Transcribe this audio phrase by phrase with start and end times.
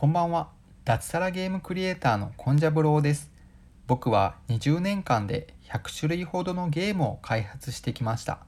[0.00, 0.50] こんばんは。
[0.84, 3.32] 脱サラゲームクリエイターのコンジャブローです。
[3.88, 8.38] 僕は20年間で100種類ほどのゲームを開発してきました。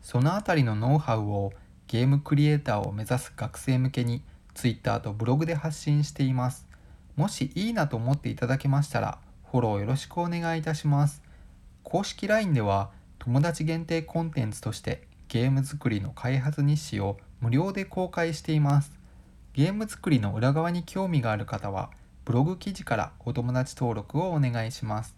[0.00, 1.52] そのあたりのノウハウを
[1.88, 4.22] ゲームクリエイターを目指す学生向けに
[4.54, 6.68] Twitter とブログで発信しています。
[7.16, 9.18] もしいいなと思っていただけましたら
[9.50, 11.20] フォローよろしくお願いいたします。
[11.82, 19.01] 公式 LINE では友達限定コンテンツとしてゲーム作りの開発日誌を無料で公開しています。
[19.54, 21.90] ゲーム作りの裏側に興味がある方は
[22.24, 25.14] ブログ記事からお友達登録をお願いします。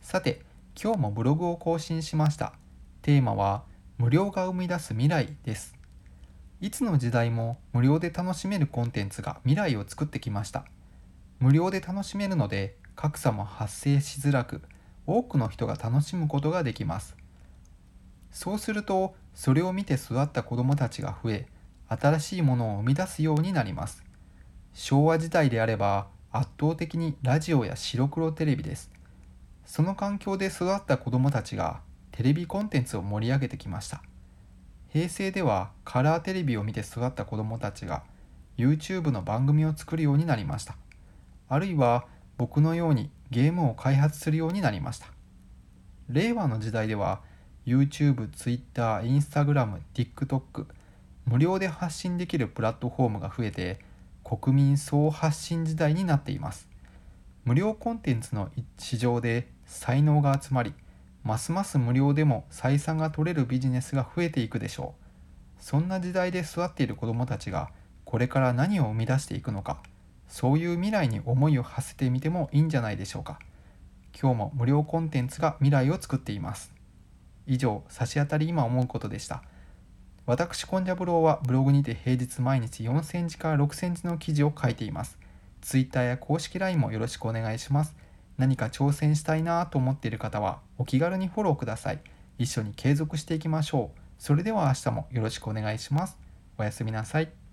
[0.00, 0.40] さて
[0.82, 2.54] 今日もブログを更新しました。
[3.02, 3.64] テーマは
[3.98, 5.74] 無料が生み出す未来です。
[6.62, 10.64] いつの時代も無料で楽しめるコンテンツが未来を作ってきました。
[11.38, 14.62] 無料で楽しめるので格差も発生しづらく
[15.06, 17.16] 多くの人が楽しむことができます。
[18.30, 21.46] そうするとそれを見て育った子どもたちが増え
[21.88, 24.02] 新しいものを生み出すようになります。
[24.72, 28.90] 昭和時代であれば圧倒的にラジオや白黒テレビです。
[29.64, 34.02] その環境で育った子どもたちがテレビコンテンツを盛り上げてきました。
[34.88, 38.04] 平成ではカラーテレビを見て育った子どもたちが
[38.56, 40.76] YouTube の番組を作るようになりました。
[41.48, 45.06] あるいは僕のようにゲームを開発するようになりました。
[46.08, 47.20] 令和の時代では
[47.66, 50.66] YouTube、Twitter、Instagram、TikTok
[51.26, 53.78] 無料で発信できるプラットフォームが増えて
[54.22, 56.68] 国民総発信時代になっています。
[57.44, 60.72] 無料コンテンツの市場で才能が集まり
[61.22, 65.62] ますます無料でも採算が取れるビジネスが増えていくでしょう。
[65.62, 67.70] そんな時代で育っている子どもたちが
[68.04, 69.78] これから何を生み出していくのか
[70.28, 73.38] そういう未来に思いを馳せてみてもいいんじゃないでしょうか。
[74.20, 76.72] 今日も無料コンテンツが未来を作っています。
[77.46, 79.42] 以上差し当たり今思うことでした。
[80.26, 85.18] 私コンジャブローはブログにて平日毎日4センチから6センチの記事を書いています。
[85.60, 87.94] Twitter や公式 LINE もよろしくお願いします。
[88.38, 92.00] 何か挑戦したいなと思っている方はお気軽にフォローください。
[92.38, 94.00] 一緒に継続していきましょう。
[94.18, 96.16] それでは明日もよろしくお願いします。
[96.56, 97.43] おやすみなさい。